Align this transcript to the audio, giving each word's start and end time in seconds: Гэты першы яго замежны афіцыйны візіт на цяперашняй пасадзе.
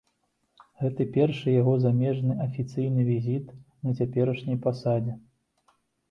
Гэты 0.83 1.05
першы 1.17 1.51
яго 1.61 1.73
замежны 1.83 2.37
афіцыйны 2.45 3.05
візіт 3.09 3.51
на 3.89 3.93
цяперашняй 3.99 4.57
пасадзе. 4.65 5.13